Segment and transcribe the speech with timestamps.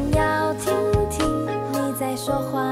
[0.00, 0.72] 想要听
[1.10, 2.69] 听你在说话。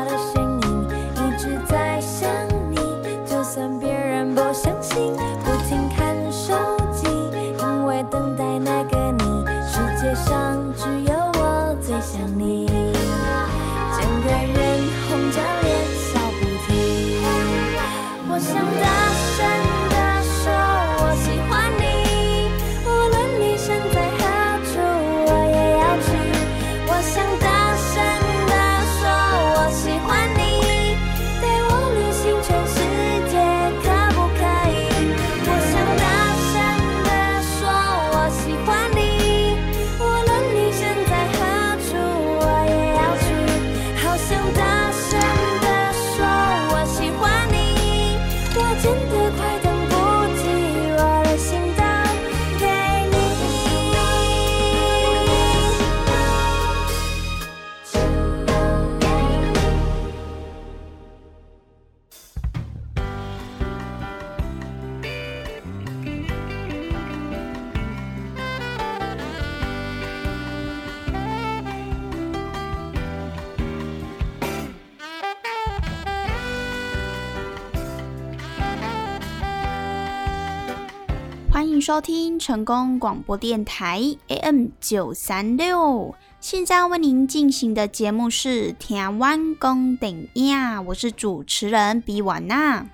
[81.88, 86.15] 收听成功广播电台 AM 九三六。
[86.38, 92.87] 现在为您进行的节目是《台湾公顶呀》，我是主持人比瓦娜。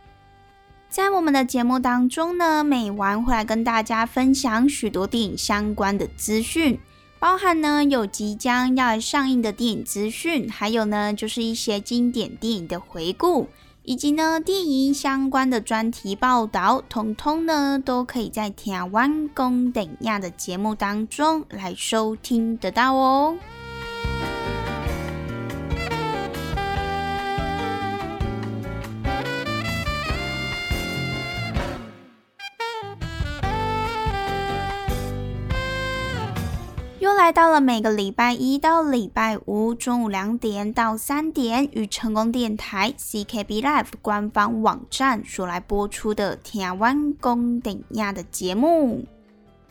[0.88, 6.78] 在我们的节目当中呢，每晚会来跟大家分享许多电影相关的资讯，
[7.19, 13.49] 包含呢有即将要上映的电影资讯，还有呢就是一些经典电影的回顾。
[13.84, 23.37] 以及呢，电影相关的专题报道，通通呢都可以在台湾公等亚的节目当中来收听得到哦。
[37.25, 49.07] 来到了每个礼拜一到礼拜五中午两点到三点，与成功电台 CKB Life 官方网站所来播出的台湾公顶亚的节目。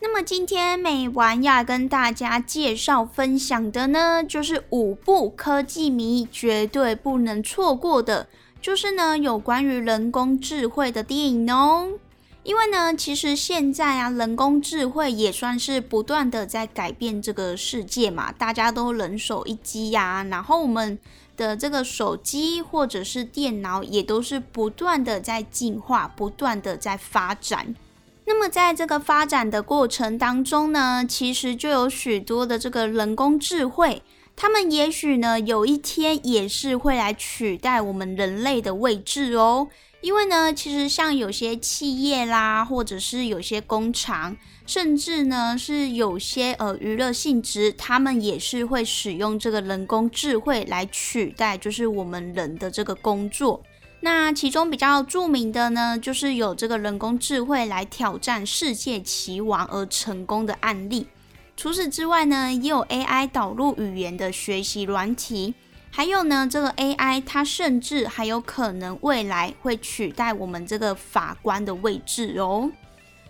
[0.00, 8.26] 那么今天每晚要跟大家介绍分享的呢，就是五部科技迷绝对不能错过的，
[8.60, 11.90] 就是呢有关于人工智慧的电影哦。
[12.44, 20.98] 因为呢，其实现在啊，人工智慧也算是不断的在改变这个世界嘛，大家都人手一机呀、然后我们
[21.38, 27.74] 的这个手机或者是电脑也都是不断的在进化，不断的在发展。
[28.26, 34.02] 那么在这个发展的过程当中呢，其实就有许多的这个人工智慧，
[34.36, 39.68] 他们也许呢有一天也是会来取代我们人类的位置哦。
[40.04, 44.36] 因为呢，其实像有些企业啦，或者是有些工厂，
[44.66, 53.62] 甚至呢是有些呃娱乐性质，他们也是会使用这个人工智慧来取代，就是我们人的这个工作。
[54.00, 61.06] 那其中比较著名的呢，就是有这个人工智慧来挑战世界棋王而成功的案例。
[61.56, 65.54] 除此之外呢，也有 AI 导入语言的学习软体。
[65.96, 72.68] 还有呢，这个 AI 它甚至还有可能未来会取代我们这个法官的位置哦。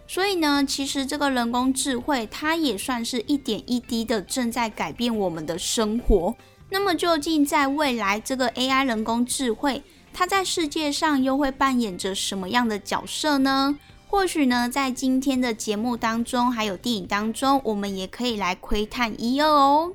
[0.07, 6.35] 所以呢，其实这个人工智慧它也算是一点一滴的正在改变我们的生活。
[6.71, 9.83] 那么究竟在未来这个 AI 人工智慧，
[10.15, 13.79] 它在世界上又会扮演着什么样的角色呢？
[14.07, 19.93] 或许呢，在今天的节目当中，还有电影当中，我们也可以来窥探一二哦。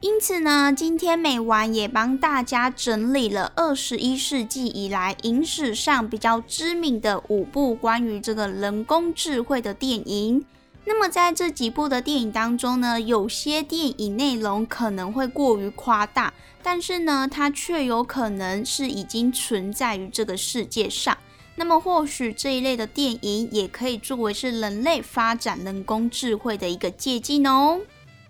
[0.00, 10.44] 因此呢，今天美完也帮大家整理了二十一世纪以来影史上比较知名的五部关于这个人工智慧的电影。
[10.84, 16.32] 那么在这几部的电影当中呢，有些电影内容可能会过于夸大，
[16.62, 21.16] 但是呢，它却有可能是已经存在于这个世界上。
[21.56, 27.80] 那么或许这一类的电影也可以作为是人类发展人工智慧的一个借鉴哦。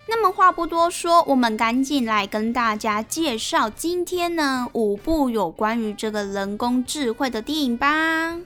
[0.08, 8.38] 那么话不多说，我们赶紧来跟大家介绍今天呢五部有关于这个人工智慧的电影吧。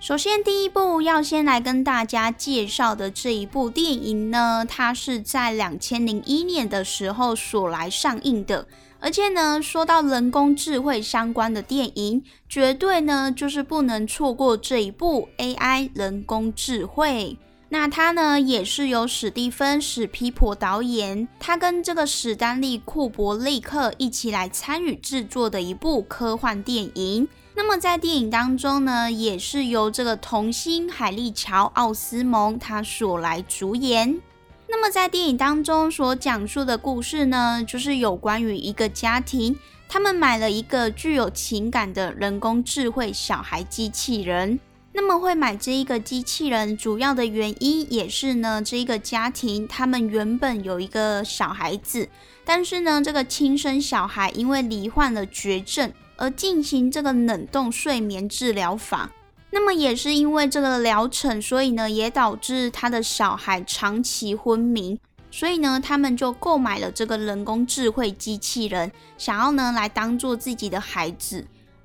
[0.00, 8.66] 首先，第一部要先来跟大家介绍的这一部电影呢，它是在两千零一年的时候所来上映的。
[8.98, 17.38] 而且呢，说到人工智慧相关的电影，绝对呢就是不能错过这一部 AI 人工智慧。
[17.72, 27.26] 那它呢也是由史蒂芬史皮普导演，他跟这个史丹利库伯利克一起来参与制作的一部科幻电影。
[27.54, 34.20] 那么在电影当中呢，也是由这个童星海利乔奥斯蒙他所来主演。
[34.68, 39.58] 那么在电影当中所讲述的故事呢，就是有关于一个家庭，
[39.88, 44.60] 他们买了一个具有情感的人工智慧小孩机器人。
[44.92, 52.08] 那么会买这一个机器人，主要的原因也是呢，这一个家庭他们原本有一个小孩子，
[52.44, 55.92] 但是呢，这个亲生小孩因为罹患了绝症。
[56.18, 59.10] 而进行这个冷冻睡眠治疗法，
[59.50, 65.00] 那么也是因为这个疗程，所以呢也导致他的小孩长期昏迷，
[65.32, 71.44] 所以呢他们就购买了这个人工智慧机器人，想要呢来当做自己的孩子。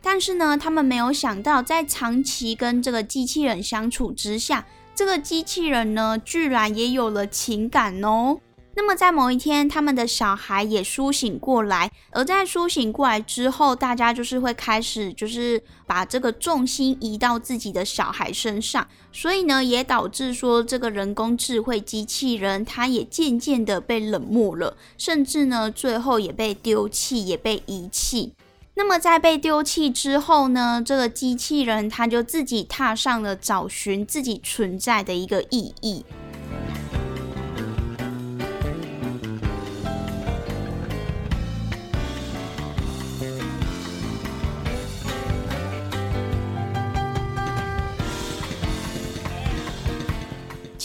[0.10, 4.66] 但是呢他们没有想到，在长期跟这个机器人相处之下，
[4.96, 8.40] 这个机器人呢居然也有了情感哦。
[8.74, 28.32] 那么在某一天，他们的小孩也苏醒过来，而在苏醒过来之后，大家就是会开始就是把这个重心移到自己的小孩身上，所以呢，也导致说这个人工智慧机器人，它也渐渐的被冷漠了，甚至呢，最后也被丢弃，也被遗弃。
[28.78, 36.06] 那么在被丢弃之后呢，这个机器人它就自己踏上了找寻自己存在的一个意义。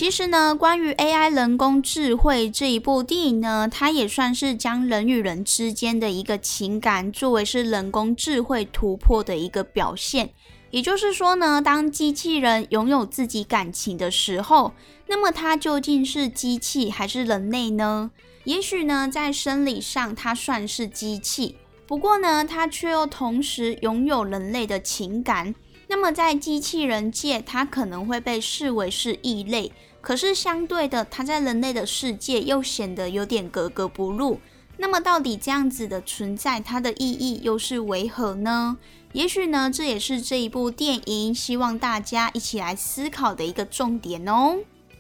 [0.02, 10.31] 其实呢，关于 AI 人工智慧这一部电影呢，它也算是将人与人之间的一个情感作为是人工智慧突破的一个表现。
[10.72, 14.72] 也就是说呢，当机器人拥有自己感情的时候，
[15.06, 18.10] 那么它究竟是机器还是人类呢？
[18.43, 21.55] 也许呢，在生理上它算是机器，
[21.86, 25.55] 不过呢，它却又同时拥有人类的情感。
[25.86, 29.70] 那么在机器人界，它可能会被视为是异类。
[30.03, 34.39] 可是相对的，它在人类的世界又显得有点格格不入。
[34.77, 38.77] 那么到底这样子的存在，它的意义又是为何呢？
[39.13, 44.59] 也许呢，这也是这一部电影希望大家一起来思考的一个重点哦。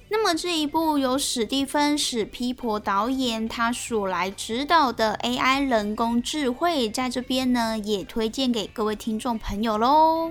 [0.08, 10.30] 那么这一部由史蒂芬史皮婆导演他所来指导的 AI 人工智慧，在这边呢也推荐给各位听众朋友喽。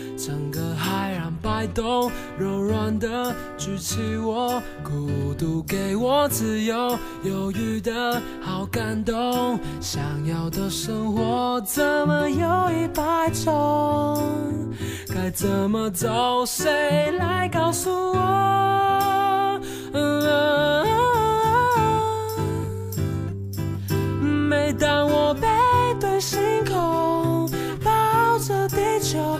[0.23, 9.59] 整个海让摆动，柔软的举起我，孤独给我自由，犹豫的好感动。
[9.79, 14.23] 想要的生活怎么有一百种？
[15.07, 16.45] 该怎么走？
[16.45, 19.59] 谁来告诉我？
[24.47, 25.47] 每当我背
[25.99, 27.49] 对星空。
[27.83, 29.39] 抱着地球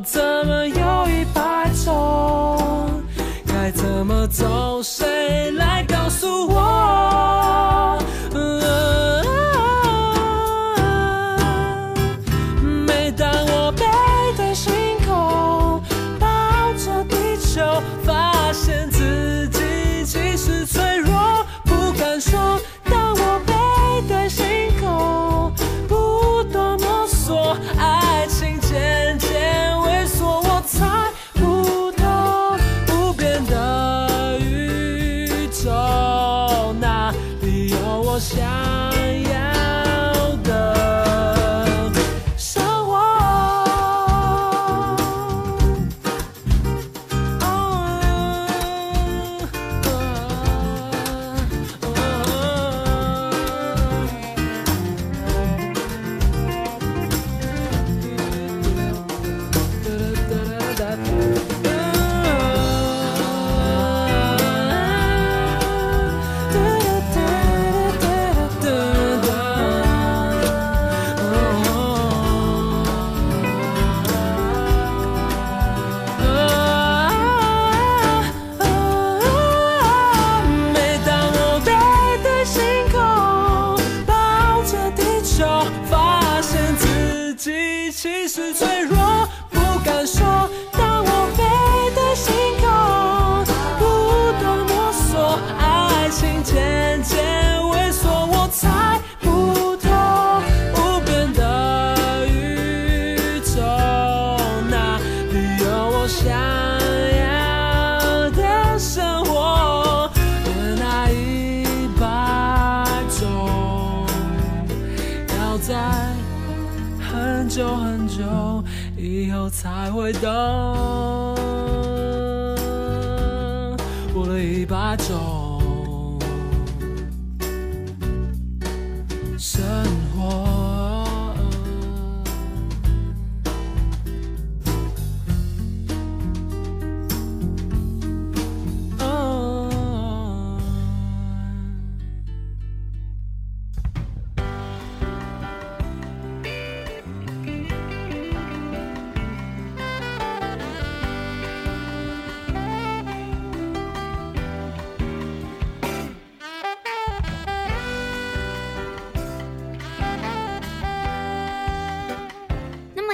[0.00, 3.02] 怎么有一百种？
[3.46, 4.80] 该怎么走？
[4.82, 5.17] 谁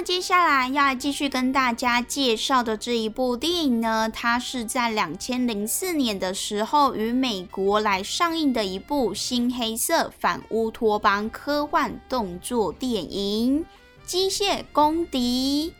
[0.04, 13.60] 接下来要来继续跟大家介绍的这一部电影呢，它是在两千零四年的时候于美国来上映的一部新黑色反乌托邦科幻动作电影
[14.04, 15.70] 《机械公敌》。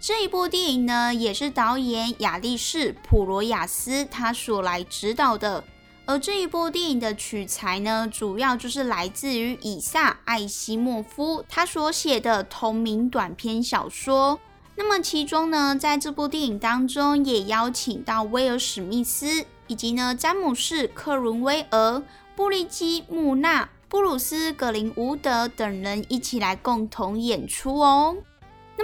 [0.00, 5.64] 这一部电影呢，也是导演亚历士·普罗亚斯他所来指导的。
[6.04, 14.38] 而这一部电影的取材呢，主要就是来自于以萨·艾西莫夫他所写的同名短篇小说。
[14.74, 22.02] 那么其中呢，在这部电影当中，也邀请到威尔·史密斯，以及呢詹姆士·克伦威尔、
[22.34, 28.16] 布利基·穆纳、布鲁斯·格林伍德等人一起来共同演出哦。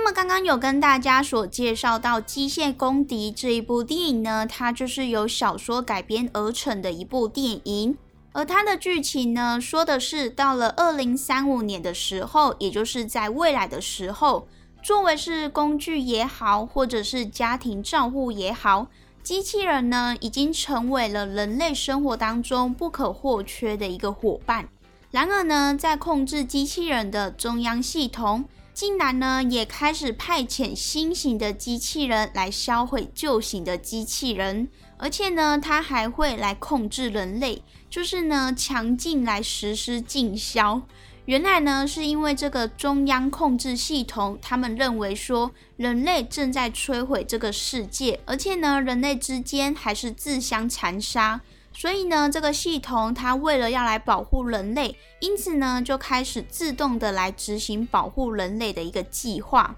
[0.00, 7.98] 那么刚刚有跟大家所介绍到《机械公敌》这一部电影呢，它就是由小说改编而成的一部电影。
[8.30, 14.46] 而它的剧情呢，说的是到了二零三五年的时候，也就是在未来的时候，
[14.84, 18.86] 作为是工具也好，或者是家庭照护也好，
[19.24, 24.68] 机器人呢已经成为了人类生活当中不可或缺的一个伙伴。
[25.10, 28.44] 然而呢，在控制机器人的中央系统，
[28.78, 40.80] 竟然呢也开始派遣新型的机器人来销毁旧型的机器人，而且呢，它还会来控制人类，就是呢，强劲来实施禁销。
[41.24, 51.40] 原来呢，是因为这个中央控制系统，他们认为说人类正在摧毁这个世界，而且呢，人类之间还是自相残杀，
[51.80, 59.76] 所以呢，这个系统它为了要来保护人类，因此呢，就开始自动的来执行保护人类的一个计划。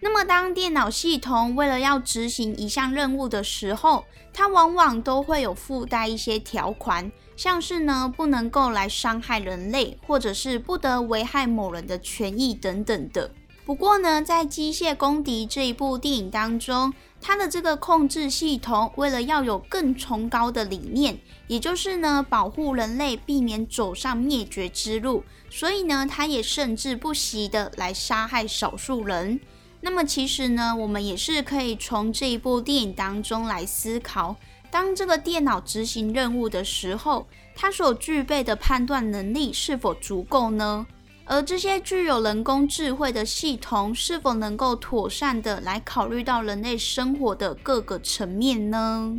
[0.00, 7.10] 那么，当电脑系统为了要执行一项任务的时候，它往往都会有附带一些条款。
[7.36, 13.28] 像是呢，不能够来伤害人类，或者是不得危害某人的权益等等的。
[13.64, 29.38] 不过呢，在《机械公敌》这一部电影当中，它的这个控制系统为了要有更崇高的理念，也就是呢，保护人类，避免走上灭绝之路，所以呢，它也甚至不惜的来杀害少数人。
[29.82, 34.34] 那么其实呢，我们也是可以从这一部电影当中来思考。
[34.70, 40.86] 当这个电脑执行任务的时候，它所具备的判断能力是否足够呢？
[41.30, 49.14] 而这些具有人工智慧的系统是否能够妥善的来考虑到人类生活的各个层面呢？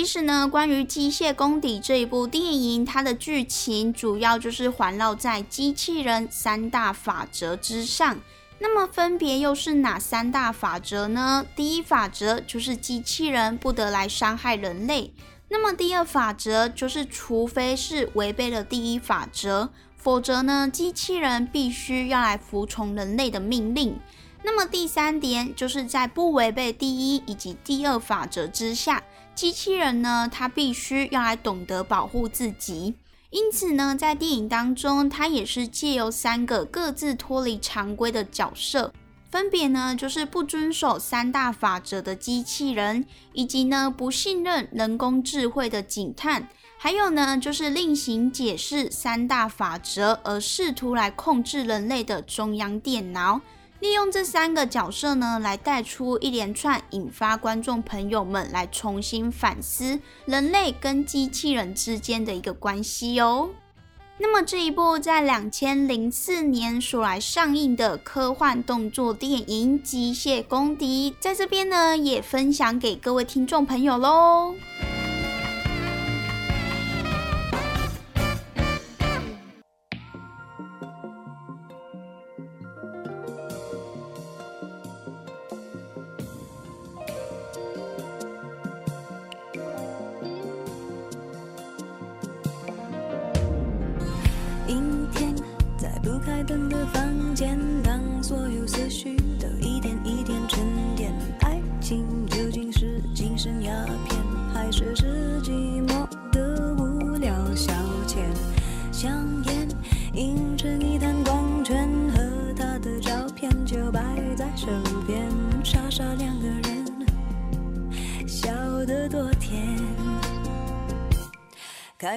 [0.00, 8.16] 其实呢，关于《机械公敌》这一部电影，它的剧情主要就是环绕在机器人三大法则之上。
[8.60, 11.44] 那么分别又是哪三大法则呢？
[11.54, 15.12] 第一法则就是机器人不得来伤害人类。
[15.50, 24.00] 那么第二法则就是，除非是违背了第一法则，否则呢，机器人必须要来服从人类的命令。
[24.42, 29.02] 那么第三点就是在不违背第一以及第二法则之下。
[29.34, 32.94] 机器人呢，它必须要来懂得保护自己，
[33.30, 38.92] 因此呢，在电影当中，它也是借由三个各自脱离常规的角色，
[39.30, 53.40] 分别呢就是不遵守三大法则的机器人，以及呢不信任人工智慧的警探，还有呢就是另行解释三大法则而试图来控制人类的中央电脑。
[53.80, 63.50] 利用这三个角色呢，来带出一连串，引发观众朋友们来重新反思人类跟机器人之间的一个关系哦。
[64.18, 74.54] 那么这一部在两千零四年所来上映的科幻动作电影《机械公敌》，在这边呢也分享给各位听众朋友喽。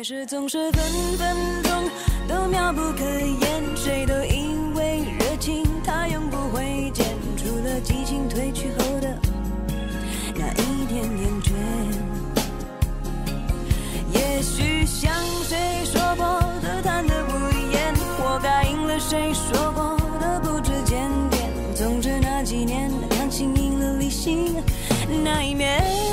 [0.04, 0.84] 开始总是分
[1.18, 1.90] 分钟
[2.28, 7.06] 都妙不可言，谁都以为热情它永不会减，
[7.38, 9.18] 除了激情褪去后的
[10.36, 11.54] 那一点点倦。
[14.14, 15.10] 也许像
[15.48, 16.26] 谁说过
[16.62, 21.50] 的贪得无厌，活该应了谁说过的不知检点。
[21.74, 24.62] 总之那几年，感情赢了理性
[25.24, 26.13] 那一面。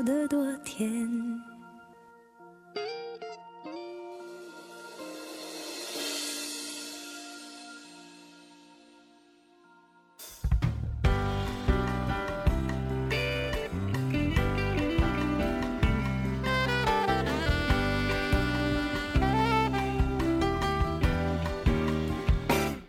[0.00, 0.98] 笑得多甜。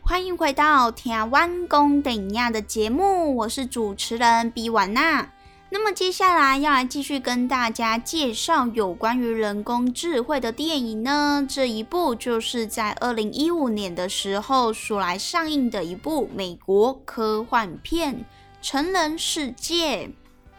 [0.01, 5.29] 欢迎回到《台湾公等亚》的节目，我是主持人比婉娜。
[5.73, 11.47] 那么接下来要来继续跟大家介绍有关于人工智慧的电影呢。
[11.47, 18.15] 这一部就是在二零一五年的时候所来上映的一部美国科幻片
[18.61, 20.07] 《成人世界》。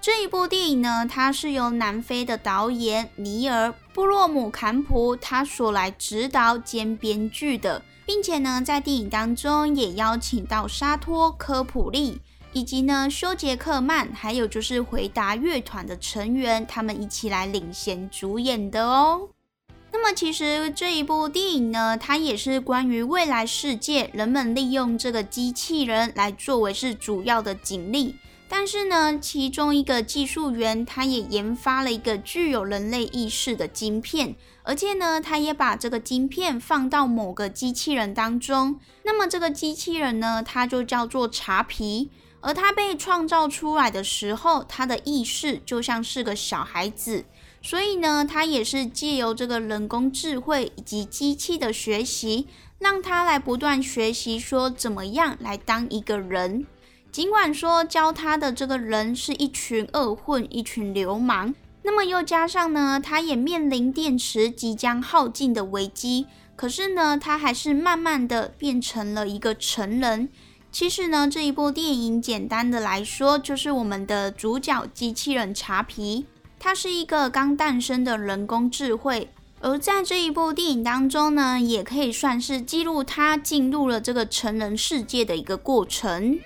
[0.01, 7.83] 这一部电影呢，它是由南非的导演尼尔·布洛姆坎普他所来指导兼编剧的。
[8.05, 12.20] 并且呢，在电影当中也邀请到沙托科普利
[12.53, 19.29] 以及呢休杰克曼，还有就是回答乐团的成员，他们一起来领衔主演的哦。
[19.91, 28.17] 那么其实这一部电影呢，它也是关于未来世界人们利用这个机器人来作为是主要的警力。
[28.49, 38.79] 但是呢，其中一个技术员他也研发了一个具有人类意识的晶片，而且呢，他也把这个晶片放到某个机器人当中。
[39.05, 42.11] 那么这个机器人呢，它就叫做茶皮。
[42.42, 47.24] 而他被创造出来的时候，他的意识就像是个小孩子，
[47.62, 52.48] 所以呢，他也是借由这个人工智慧以及机器的学习，
[52.81, 56.66] 让他来不断学习说怎么样来当一个人。
[57.12, 66.26] 尽管说教他的这个人是一群恶混、一群流氓，那么又加上呢，他也面临电池即将耗尽的危机。
[66.57, 70.28] 可是呢，他还是慢慢的变成了一个成人。
[70.72, 76.24] 其实呢，这一部电影简单的来说，就是我们的主角机器人查皮，
[76.58, 79.28] 它是一个刚诞生的人工智慧。
[79.61, 86.40] 而在这一部电影当中呢，也可以算是记录他进入了这个成人世界的一个过程。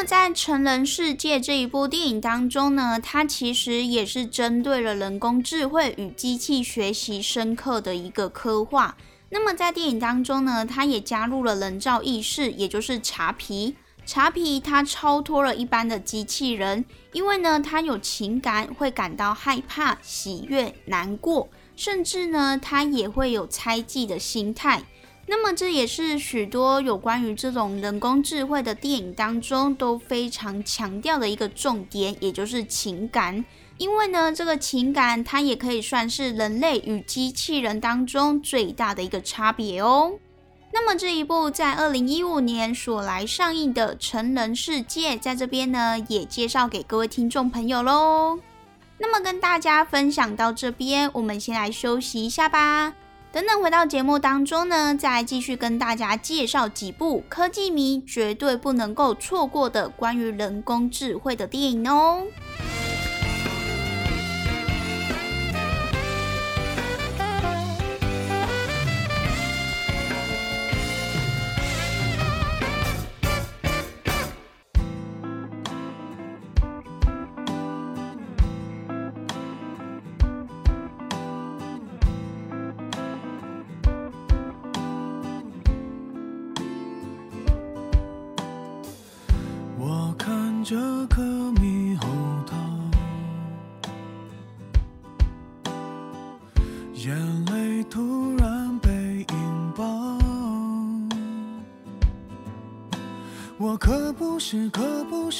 [0.00, 8.96] 么在《成人世界》这一部电影当中呢，它其实也是针对了人工智慧与机器学习深刻的一个刻画。
[9.28, 13.76] 那么在电影当中呢，它也加入了人造意识，也就是茶皮。
[14.06, 16.82] 茶皮它超脱了一般的机器人，
[17.12, 24.82] 因为呢，它有情感，会感到害怕、喜悦、难过，甚至呢，它也会有猜忌的心态。
[25.32, 33.44] 那么这也是许多有关于这种人工智慧的电影当中都非常强调的一个重点，也就是情感。
[33.78, 40.12] 因为呢，这个情感它也可以算是人类与机器人当中最大的一个差别哦。
[40.72, 48.36] 那么这一部在二零一五年所来上映的《成人世界》，在这边呢也介绍给各位听众朋友喽。
[48.98, 52.92] 那么跟大家分享到这边，我们先来休息一下吧。
[53.32, 62.24] 等等，回到节目当中呢，再继续跟大家介绍几部科技迷绝对不能够错过的关于人工智慧的电影哦。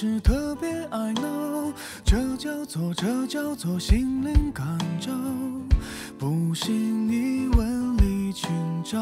[0.03, 1.71] 是特别爱闹，
[2.03, 4.67] 这叫做，这叫做心灵感
[4.99, 5.13] 召。
[6.19, 8.49] 不信你问李清
[8.83, 8.99] 照。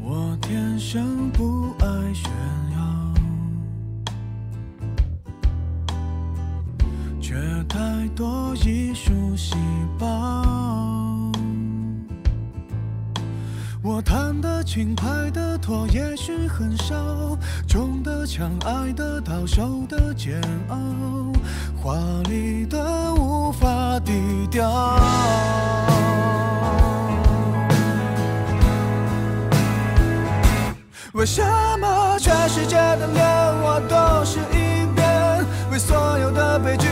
[0.00, 2.30] 我天生不爱炫
[2.76, 3.14] 耀，
[7.20, 7.34] 却
[7.68, 9.56] 太多艺术细
[9.98, 10.33] 胞。
[13.86, 16.96] 我弹得轻，拍得拖，也许很少，
[17.68, 20.76] 中的枪，爱得到，受的煎熬，
[21.82, 21.94] 华
[22.30, 24.98] 丽的无法低调。
[31.12, 31.42] 为什
[31.78, 33.22] 么全世界的脸
[33.60, 35.44] 我都是一遍？
[35.70, 36.88] 为所有的悲剧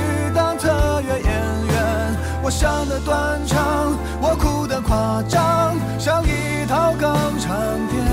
[2.52, 2.86] 伤？
[2.88, 7.56] 的断肠，我哭的夸张，像一套港产
[7.88, 8.04] 片。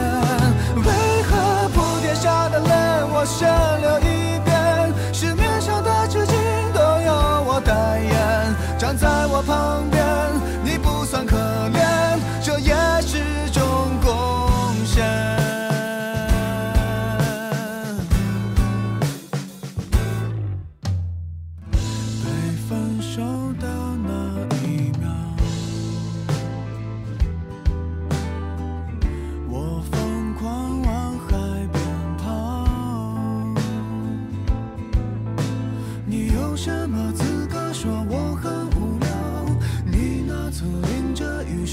[0.75, 2.69] 为何铺天下的泪
[3.11, 3.49] 我先
[3.81, 4.93] 流一遍？
[5.11, 6.33] 市面上的纸巾
[6.73, 7.11] 都由
[7.45, 10.05] 我代言，站在我旁边，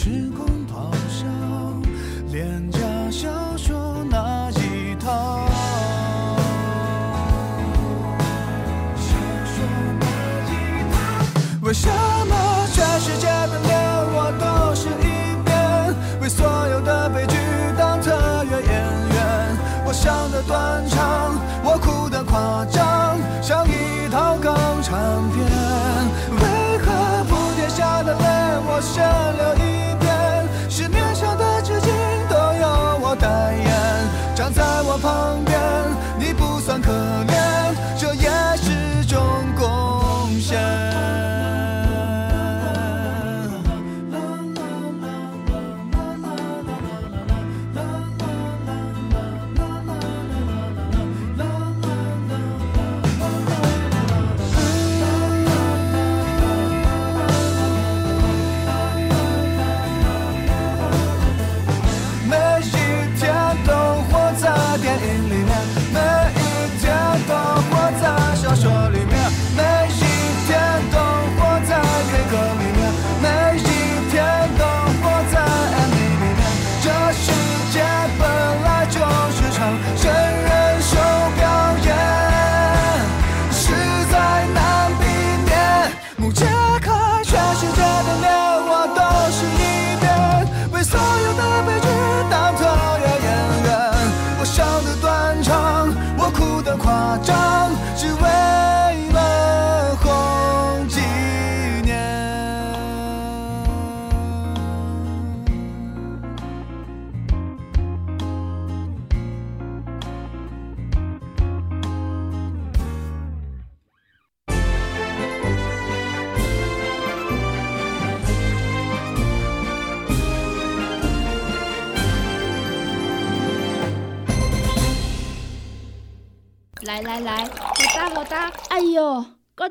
[0.07, 0.46] 时空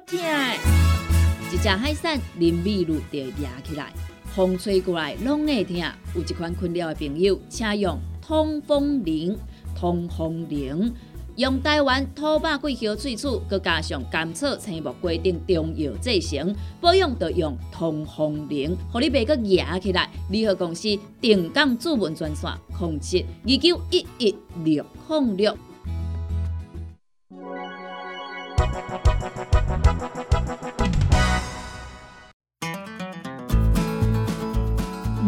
[0.06, 0.20] 听！
[1.52, 3.91] 一只海扇林密路就压起来，
[4.36, 5.78] 风吹过来拢会痛。
[6.15, 9.38] 有一款困扰的朋友，请用通风铃。
[9.78, 10.94] 通风铃
[11.36, 20.10] 用台湾土白桂花萃取，佮加上甘草、青木规定中药制成，保养就用通风铃，互你袂佮压起来。
[20.30, 25.58] 联合公司定岗主文专线：零七二九一一六零六。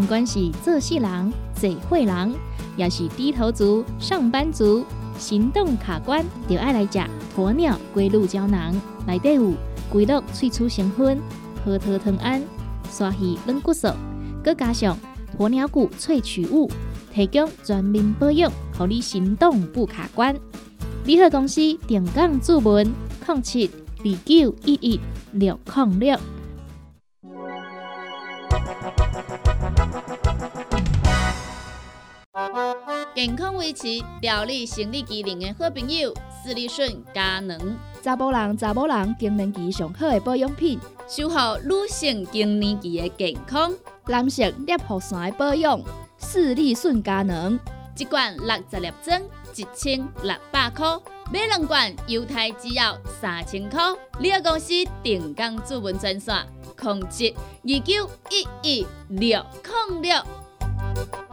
[0.08, 2.34] 不管是做事人、做会人，
[2.78, 4.86] 也是低头族、上班族，
[5.20, 6.98] 行动卡关，就爱来食
[7.36, 8.74] 鸵鸟龟鹿胶囊。
[9.06, 9.52] 内底有
[9.92, 11.20] 龟鹿萃取成分、
[11.66, 12.42] 核桃藤胺、
[12.90, 13.90] 鲨鱼软骨素，
[14.42, 14.98] 佮加上
[15.38, 16.72] 鸵鸟骨萃取物，
[17.14, 20.34] 提供全面保养、让你行动不卡关。
[21.04, 22.90] 联合公司定岗注文：
[23.28, 23.70] 零七
[24.06, 25.00] 二九一一
[25.34, 26.18] 六零六。
[33.18, 43.74] 健康维持、调理生理机能的好朋友——斯利顺佳能，查甫人、查某人更年期上好的保养品，守护女性更年期的健康。
[44.06, 45.82] 男性尿酸的保养，
[46.20, 47.60] 斯利顺佳能，
[47.98, 49.20] 一罐六十粒装，
[49.56, 51.02] 一千六百块；
[51.34, 53.82] 买两罐，犹太只要三千块。
[54.20, 56.36] 你个公司定岗主文专线：
[56.80, 59.44] 控制二九一一六
[59.90, 61.27] 零六。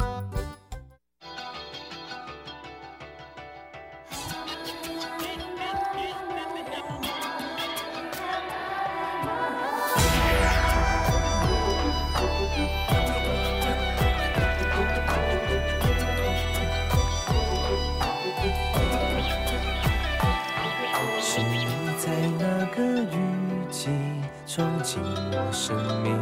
[25.55, 26.19] 生命，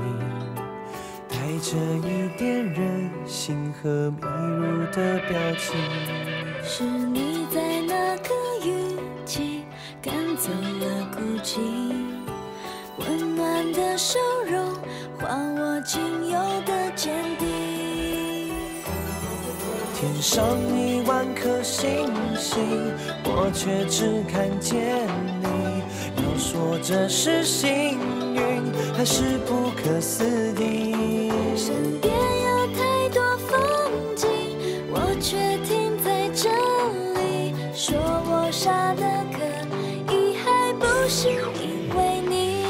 [1.27, 1.75] 带着
[2.07, 5.75] 一点任性和迷路的表情。
[6.63, 8.29] 是你在那个
[8.63, 9.65] 雨季
[10.03, 11.61] 赶走了孤寂，
[12.99, 14.77] 温暖的笑容
[15.19, 15.99] 换我仅
[16.31, 18.53] 有的坚定。
[19.95, 20.45] 天上
[20.77, 22.61] 一万颗星星，
[23.25, 25.09] 我却只看见
[25.41, 25.47] 你。
[26.19, 28.22] 要说这是幸运，
[28.95, 30.25] 还是不可思
[30.61, 31.31] 议？
[31.57, 33.59] 身边有太多风
[34.15, 34.29] 景，
[34.91, 36.49] 我却停在这
[37.19, 37.55] 里。
[37.75, 39.03] 说我傻得
[39.33, 39.43] 可
[40.13, 42.65] 以，还不是因为你。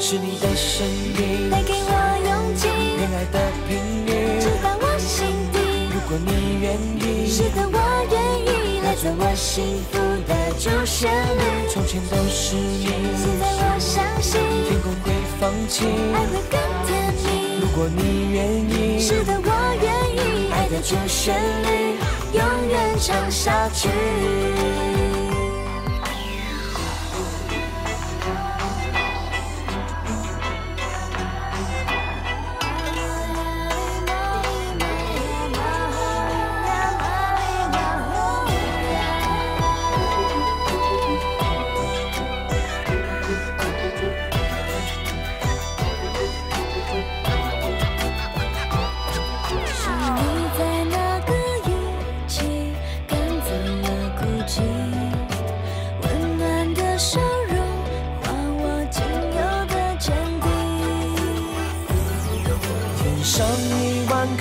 [0.00, 1.92] 是你的声音，带给我
[2.26, 5.58] 勇气，恋爱的频率，直达我心底。
[5.92, 7.78] 如果你愿意，是的，我
[8.10, 11.68] 愿意来做我幸福的主旋律。
[11.68, 17.60] 从前都是你，现在我相信，天空会放弃，爱会更甜蜜。
[17.62, 19.50] 如果你愿意，是的，我
[19.80, 21.96] 愿意，爱的主旋律
[22.34, 23.88] 永远唱下去。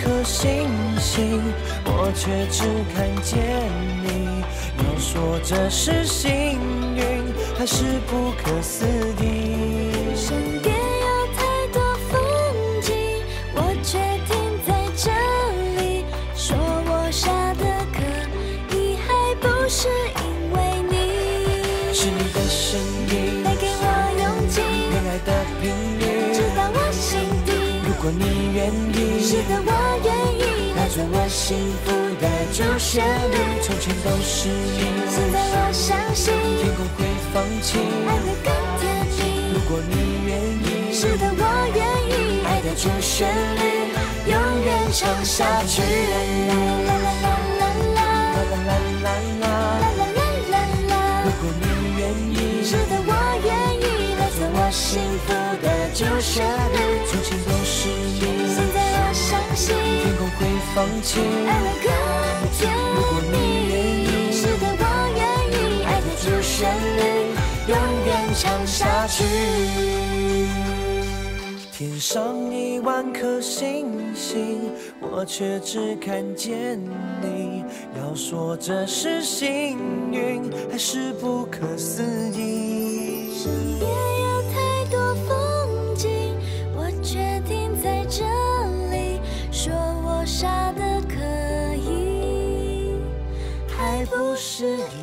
[0.01, 0.67] 颗星
[0.99, 1.41] 星，
[1.85, 2.63] 我却只
[2.95, 3.37] 看见
[4.03, 4.43] 你。
[4.77, 6.57] 要说这是幸
[6.95, 7.01] 运，
[7.57, 8.85] 还是不可思
[9.21, 10.88] 议？
[28.11, 29.71] 你愿意是的我
[30.03, 34.79] 愿意来做我幸福的主旋律从前都是你
[35.09, 38.49] 现在我相信天空会放晴爱会更
[38.79, 41.43] 甜蜜如果你愿意是的我
[41.75, 43.93] 愿意爱的主旋律
[44.31, 44.35] 永
[44.65, 46.15] 远唱下去啦
[46.47, 46.53] 啦
[46.87, 47.29] 啦啦啦
[47.59, 50.57] 啦啦啦啦啦啦啦啦啦啦
[50.89, 51.65] 啦如果你
[51.99, 52.01] 愿
[52.33, 53.11] 意是的我
[53.45, 56.43] 愿意来做我幸福的主旋
[56.73, 56.89] 律
[59.69, 61.87] 天空会放晴，爱会更
[62.57, 62.59] 甜
[62.95, 63.35] 如果你
[63.67, 63.71] 愿。
[64.03, 64.83] 意，是的，我
[65.15, 65.19] 愿
[65.53, 65.55] 意，
[65.85, 66.57] 爱的主旋
[66.97, 67.01] 律
[67.67, 67.73] 永
[68.05, 69.17] 远唱下去。
[71.71, 76.77] 天上一万颗星星，我却只看见
[77.21, 77.63] 你。
[77.97, 79.77] 要说这是幸
[80.11, 82.03] 运，还是不可思
[82.33, 83.31] 议？
[94.59, 94.98] 是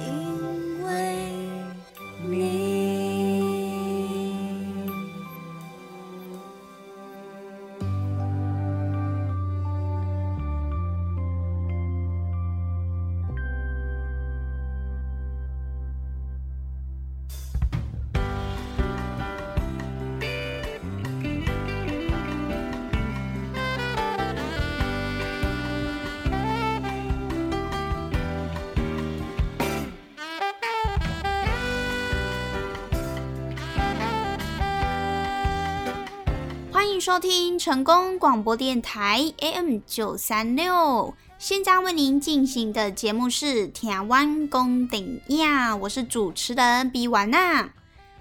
[37.07, 41.14] 收听成功广播电台 AM 九三六。
[41.38, 47.70] 现在为您进行的节目是《台湾公顶呀》，我是主持人比完娜。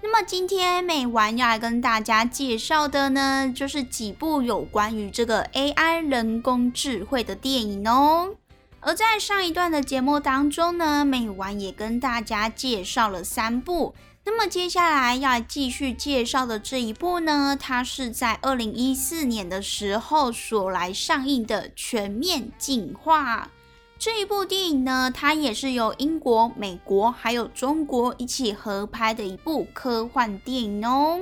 [0.00, 8.36] 那么今天美完要来跟大家介绍的呢，就是几部有关于这个 AI 人工智慧的电影哦。
[8.78, 13.96] 而在上一段的节目当中呢，美完也跟大家介绍了三部。
[14.28, 23.44] 那么接下来要继续介绍的这一部呢，它是在二零一四年的时候所来上映的《全面进化》
[24.00, 31.20] 这一部电影呢，它也是由英国、美国还有中国一起合拍的一部科幻电影哦。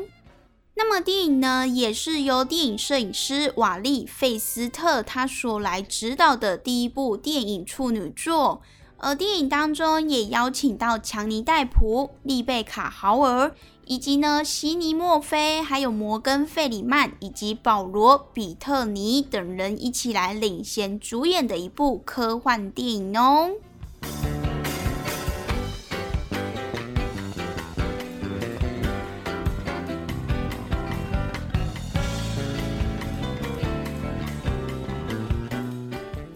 [0.74, 8.62] 那么电影呢，也是由电影摄影师瓦利·费斯特他所来指导的第一部电影处女作。
[9.04, 13.52] 而电影当中也邀请到强尼戴普、丽贝卡豪尔，
[13.84, 23.50] 以及呢悉尼墨菲，还有摩根费里曼以及保罗比特尼等人一起来领衔主演的一部科幻电影哦。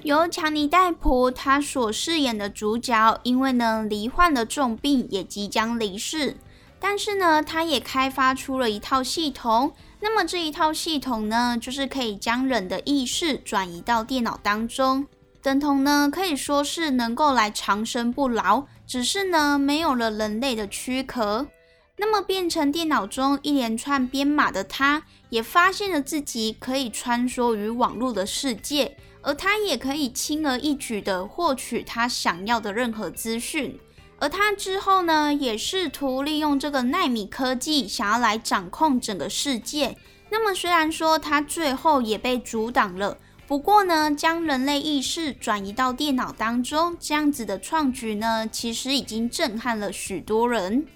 [0.08, 6.38] 由强尼戴普他所饰演的主角，因为呢罹患了重病，也即将离世。
[6.80, 9.74] 但是呢，他也开发出了一套系统。
[10.00, 15.06] 那么这一套系统呢，就是可以将人的意识转移到电脑当中，
[15.42, 18.64] 等同呢可以说是能够来长生不老。
[18.86, 21.46] 只是呢，没有了人类的躯壳。
[21.98, 28.96] 那么变成电脑中一连串编码的他，也发现了自己可以穿梭于网络的世界。
[29.22, 33.78] 而他也可以轻而易举地获取他想要的任何资讯，
[34.18, 39.96] 而他之后呢，也试图利用这个纳米科技，想要来掌控整个世界。
[40.30, 43.16] 那么虽然说他最后也被阻挡了，
[43.46, 50.86] 不过呢，将人类意识转移到电脑当中，这样子的创举呢，其实已经震撼了许多人。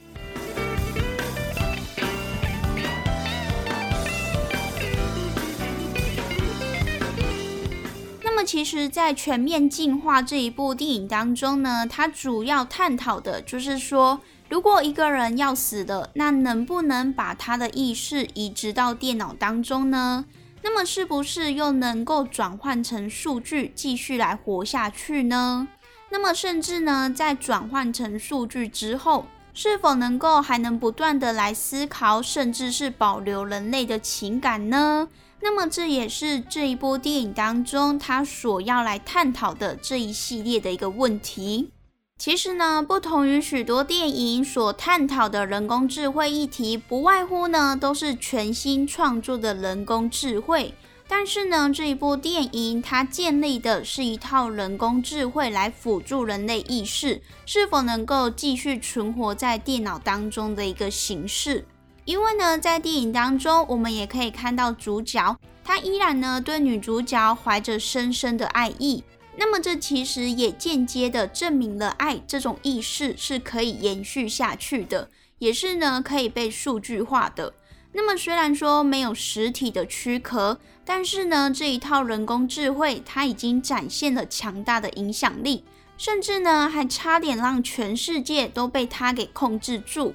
[8.45, 20.25] 其实，在全面进化这一部电影当中呢，它主要探讨的就是说，如果一个人要死了，那能不能把他的意识移植到电脑当中呢？
[20.63, 25.67] 那么，是不是又能够转换成数据，继续来活下去呢？
[26.11, 35.09] 那么，甚至呢，在转换成数据之后，是否能够还能不断的来思考，甚至是保留人类的情感呢？
[35.43, 41.71] 那么这也是这一部电影当中他所要来探讨的这一系列的一个问题。
[42.17, 50.75] 其实呢，不同于许多电影所探讨的人工智慧议题，不外乎呢都是全新创作的人工智慧。
[51.09, 61.67] 但是呢，这一部电影它建立的是一套人工智慧来辅助人类意识是否能够继续存活在电脑当中的一个形式。
[62.05, 69.05] 因为呢，在电影当中，我们也可以看到主角他依然呢对女主角怀着深深的爱意。
[69.37, 77.55] 那么这其实也间接的证明了爱这种意识是可以延续下去的，也是呢可以被数据化的。
[77.93, 85.65] 那么虽然说没有实体的躯壳，但是呢这一套人工智慧它已经展现了强大的影响力，
[85.97, 90.15] 甚至呢还差点让全世界都被它给控制住。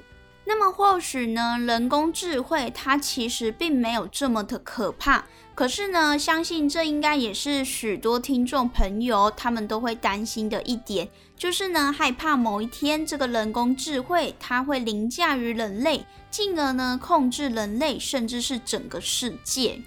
[0.50, 5.26] 那么或许呢，人工智慧它其实并没有这么的可怕。
[5.54, 19.82] 可是呢，相信这应该也是许多听众朋友他们都会担心的一点，就是呢，害怕某一天这个人工智慧它会凌驾于人类，进而呢控制人类，甚至是整个世界。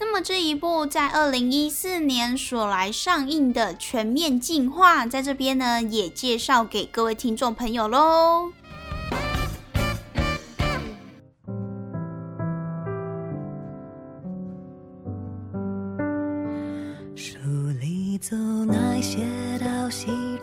[0.00, 8.52] 那么这一部在二零一四年所来上映的《全面进化》，在这边呢也介绍给各位听众朋友喽。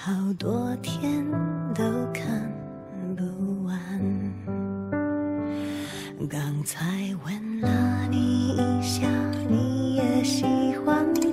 [0.00, 1.26] 好多天
[1.74, 1.82] 都
[2.12, 2.24] 看
[3.16, 3.76] 不完。
[6.30, 6.86] 刚才
[7.24, 9.08] 吻了你一下
[9.48, 10.44] 你也喜
[10.86, 11.32] 欢对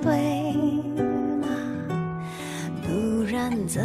[1.40, 1.46] 吗？
[2.82, 3.84] 不然怎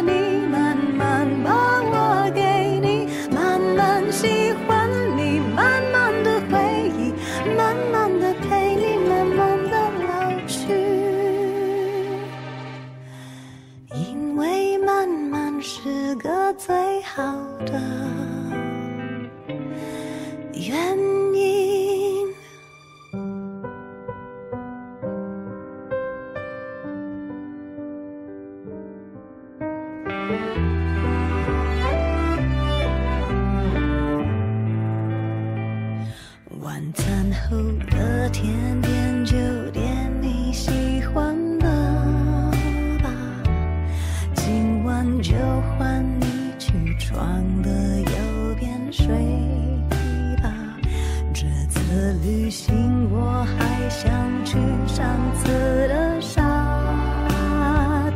[54.93, 55.47] 上次
[55.87, 56.41] 的沙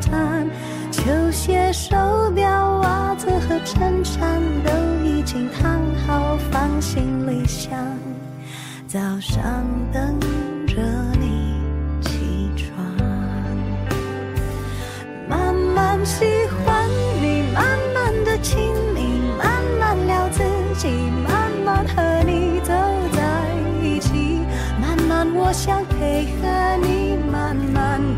[0.02, 0.46] 滩，
[0.92, 1.96] 球鞋、手
[2.36, 7.80] 表、袜子和衬衫都已经烫好，放行李箱。
[8.88, 9.66] 早上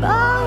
[0.00, 0.37] 慢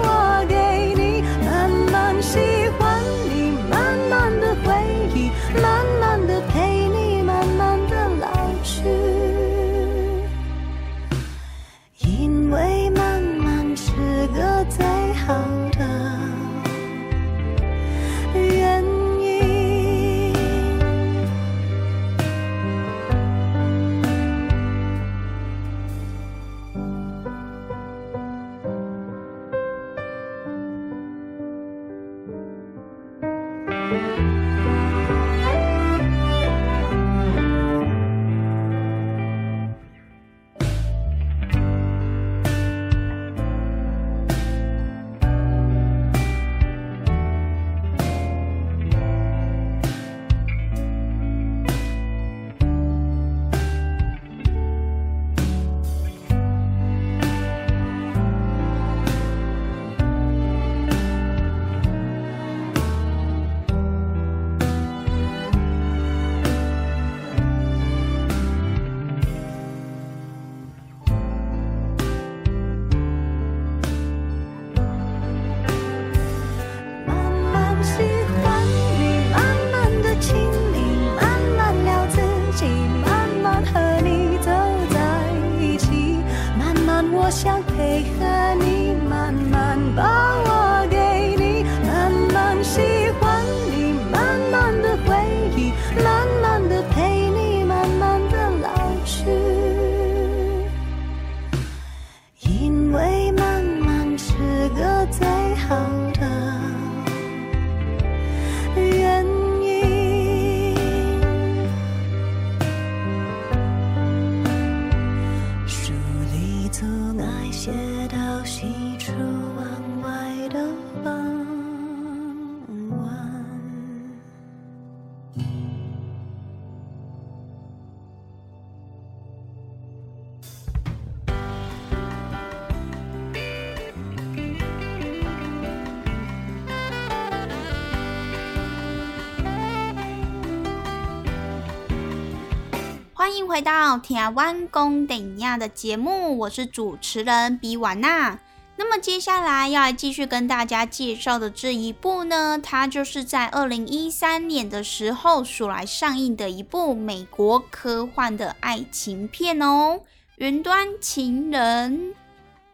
[143.62, 148.40] 回到《台湾公等亚》的节目，我是主持人比瓦娜。
[148.76, 160.00] 那么接下来要来继续跟大家介绍的这一部呢，它就是在二零一三年的时候所来上映的一部美国科幻的爱情片哦，
[160.38, 161.96] 《云端情人》。《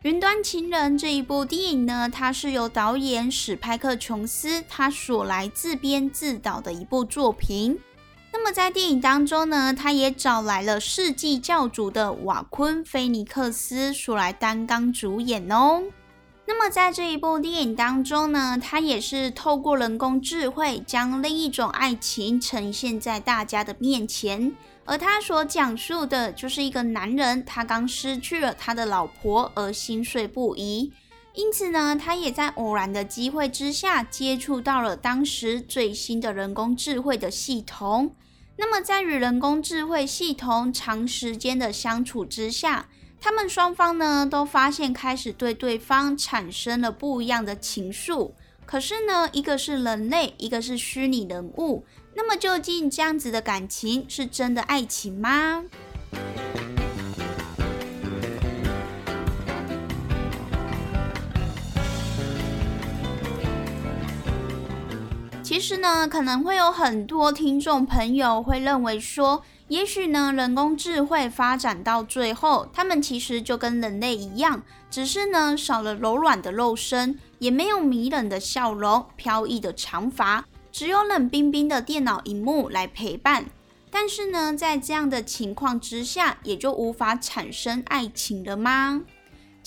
[0.03, 7.77] 云端情人》这一部电影呢，它是由导演史派克·琼斯他所来自编自导的一部作品。
[8.39, 15.81] 那么在电影当中呢，他也找来了世纪教主的瓦昆菲尼克斯出来担纲主演哦。
[16.45, 24.55] 那么在这一部电影当中呢，他也是透过人工智慧，将另一种爱情呈现在大家的面前。
[24.85, 30.93] 而他所讲述的就是一个男人，他刚失去了他的老婆而心碎不已，
[31.33, 38.13] 因此呢，他也在偶然的机会之下接触到了当时最新的人工智慧的系统。
[38.57, 42.89] 那么在与人工智慧系统长时间的相处之下，
[43.21, 48.31] 他们双方呢都发现开始对对方产生了不一样的情愫。
[48.65, 51.85] 可是呢，一个是人类，一个是虚拟人物。
[52.15, 55.63] 那么究竟这样子的感情是真的爱情吗？
[65.47, 69.41] 其实呢，可能会有很多听众朋友会认为说。
[69.69, 83.45] 也许呢，人工智慧发展到最后，他们其实就跟人类一样，只是呢少了柔软的肉身，也没有迷人的笑容、飘逸的长发，只有冷冰冰的电脑荧幕来陪伴。
[83.89, 89.01] 但是呢，在这样的情况之下，也就无法产生爱情了吗？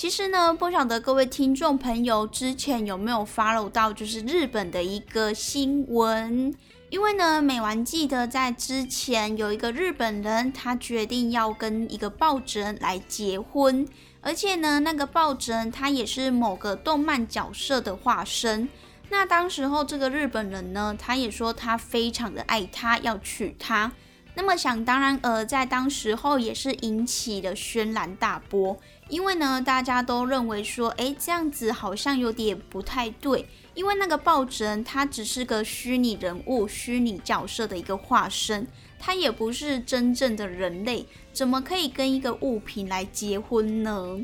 [0.01, 6.55] 其实呢，不晓得各位听众朋友之前有没有 follow 到，就是日本的一个新闻。
[6.88, 13.86] 因为呢，美丸记得在之前有一个日本人，他决定要跟一个抱枕来结婚，
[14.22, 18.66] 而且呢，那个抱枕他也是某个动漫角色的化身。
[19.11, 23.92] 那当时候这个日本人呢，他也说他非常的爱他，要娶她。
[24.34, 28.78] 那么想当然呃，在当时候也是引起了轩然大波，
[29.11, 33.44] 因为呢，大家都认为说，哎，这样子好像有点不太对。
[33.74, 38.66] 因为那个报纸它，只是个虚拟人物、虚拟角色的一个化身，
[38.98, 44.18] 它也不是真正的人类，怎么可以跟一个物品来结婚呢？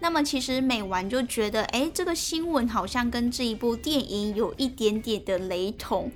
[0.00, 6.10] 那么其实美完就觉得，哎，这个新闻好像跟这一部电影有一点点的雷同。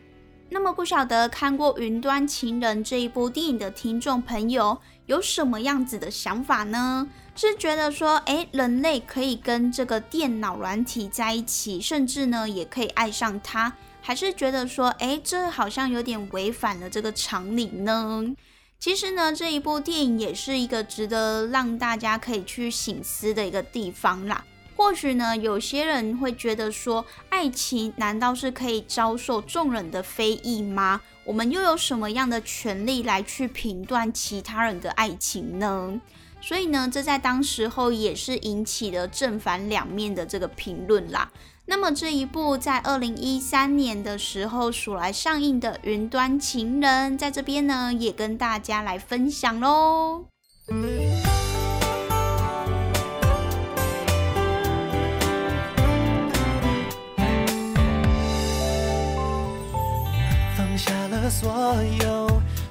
[0.50, 7.06] 那么不晓得看过《云端情人》这一部电影的听众朋友有什么样子的想法呢？
[7.46, 18.24] 是觉得说，哎，人类可以跟这个电脑软体在一起，甚至呢也可以爱上它，还是觉得说，哎，这好像有点违反了这个常理呢？
[18.80, 24.44] 其实呢，这一部电影也是一个值得让大家可以去醒思的一个地方啦。
[24.74, 31.00] 或许呢，有些人会觉得说，爱情难道是可以遭受众人的非议吗？
[31.24, 36.00] 我们又有什么样的权利来去评断其他人的爱情呢？
[36.40, 41.30] 所以呢，这在当时候也是引起了正反两面的这个评论啦。
[41.66, 50.24] 那么这一部在二零一三年的时候数来上映的《云端情人》，在这边呢也跟大家来分享喽。
[60.56, 61.50] 放下了所
[62.00, 62.27] 有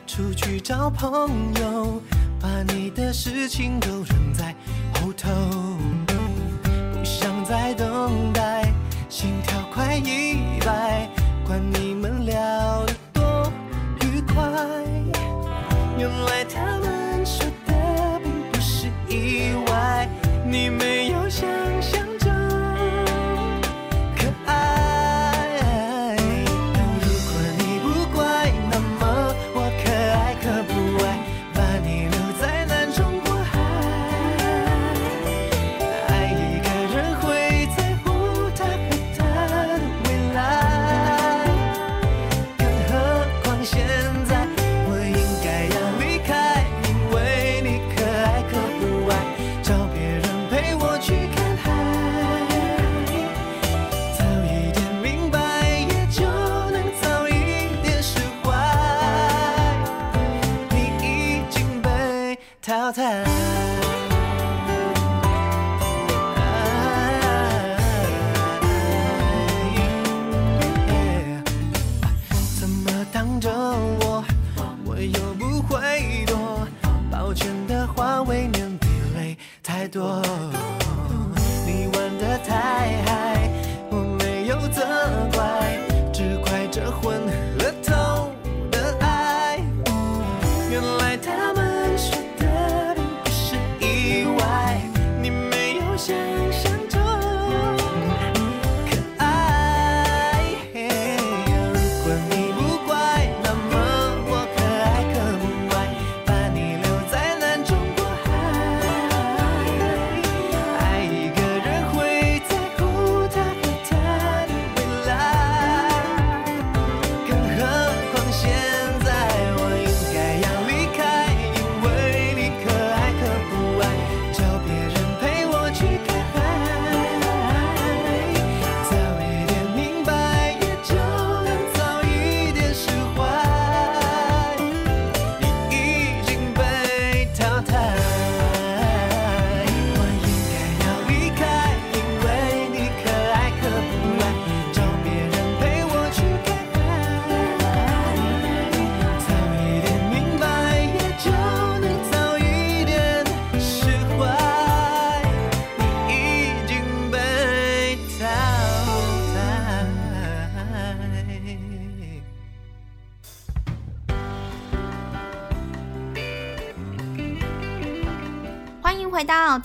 [0.08, 2.02] 出去找朋友，
[2.40, 4.56] 把你的事情都扔在
[4.94, 5.30] 后头，
[6.08, 8.72] 不想再等待，
[9.10, 11.10] 心跳快一百，
[11.46, 12.36] 管你们聊
[12.86, 13.52] 得多
[14.02, 14.42] 愉快。
[15.98, 20.08] 原来他们说的并不是意外，
[20.46, 20.87] 你没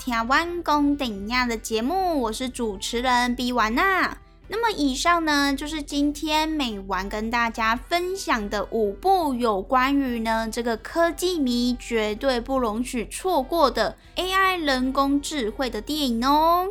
[0.05, 4.17] 听完公顶亚》的节目，我是主持人 B 完娜。
[4.49, 16.67] 那么以上呢，就是今天美完跟大家分享的五部有关于呢这个科技迷绝对不容许错过的 AI 人工智慧的电影哦。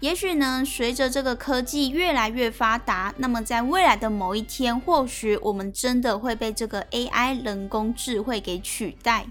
[0.00, 9.24] 也许呢，随着这个科技越来越发达，那么在未来的某一天，或许我们真的会被这个 AI 人工智慧给取代。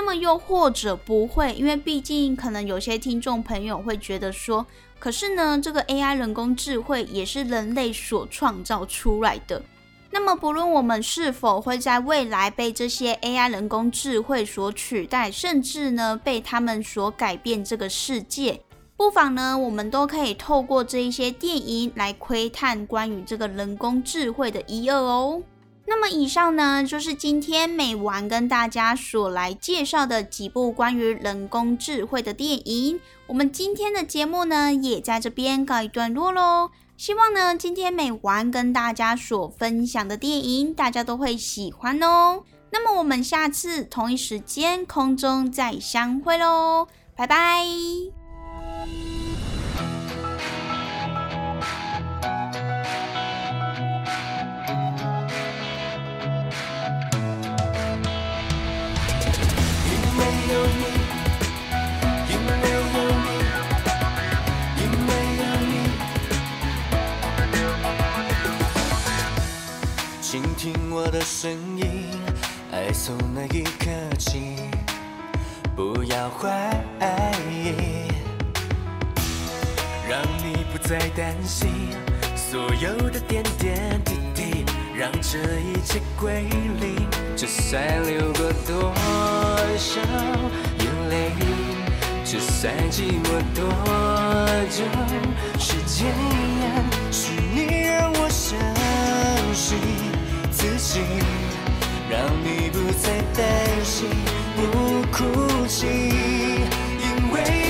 [0.00, 4.64] 那么又或者不会，因为毕竟可能有些听众朋友会觉得说，
[4.98, 9.62] 可是呢，这个 AI 人工智慧也是人类所创造出来的。
[10.10, 18.58] 那么不论我们是否会在未来被这些 AI 人工智慧所取代，甚至呢被他们所改变这个世界，
[18.96, 25.42] 不妨呢我们都可以透过这一些电影来窥探关于这个人工智慧的一二哦。
[25.90, 33.00] 那么以上呢，就是今天美完跟大家所来介绍的几部关于人工智慧的电影。
[33.26, 36.70] 我们今天的节目呢，也在这边告一段落喽。
[36.96, 42.44] 希望呢，今天美完跟大家所分享的电影，大家都会喜欢哦。
[42.70, 46.86] 那么我们下次同一时间空中再相会喽，
[47.16, 48.19] 拜拜。
[71.02, 72.04] 我的声音，
[72.70, 73.88] 爱从那一刻
[74.18, 74.56] 起，
[75.74, 76.70] 不要怀
[77.50, 77.72] 疑，
[80.06, 81.70] 让你不再担心
[82.36, 86.42] 所有的点点滴滴，让这一切归
[86.78, 87.08] 零。
[87.34, 88.92] 就算流过多
[89.78, 90.02] 少
[90.80, 91.32] 眼泪，
[92.26, 93.66] 就算寂寞多
[94.68, 94.84] 久，
[95.58, 96.12] 时间
[97.10, 98.60] 是你让我相
[99.54, 99.78] 信
[100.60, 101.00] 自己，
[102.10, 104.10] 让你不再担心，
[104.54, 104.60] 不
[105.10, 107.69] 哭泣，因为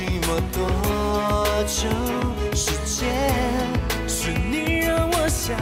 [0.00, 0.66] 寂寞多
[1.66, 1.86] 久，
[2.56, 3.04] 时间？
[4.08, 5.54] 是你让我想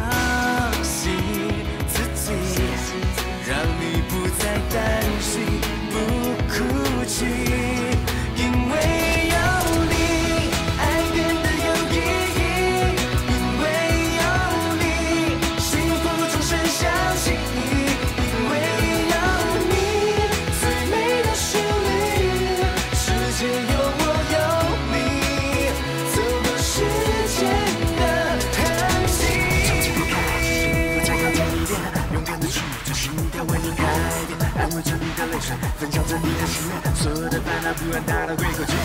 [37.69, 38.81] 有的烦恼不安大都归过去的，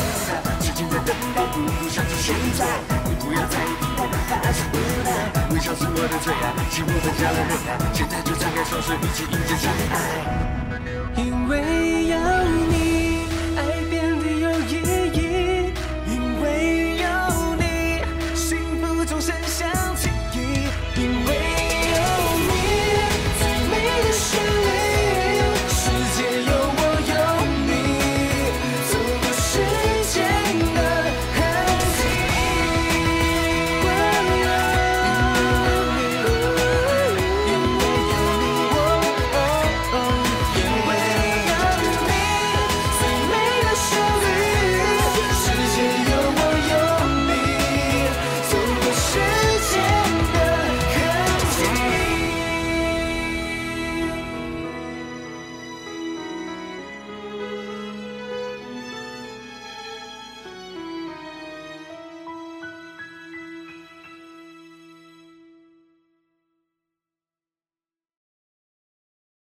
[0.59, 2.65] 时间在等待，不如享受现在，
[3.05, 5.07] 你不要在意平淡，答案是未来，
[5.51, 9.95] 微笑是我的最爱，幸福分享了热爱，现在就张开双手，一起迎接真爱。
[11.15, 12.17] 因为有
[12.67, 12.72] 你，